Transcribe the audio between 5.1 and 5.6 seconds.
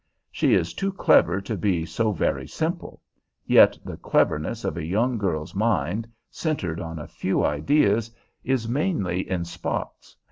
girl's